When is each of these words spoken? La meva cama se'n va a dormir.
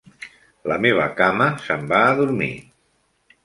La 0.71 0.77
meva 0.85 1.05
cama 1.21 1.51
se'n 1.67 1.87
va 1.95 2.03
a 2.09 2.19
dormir. 2.23 2.51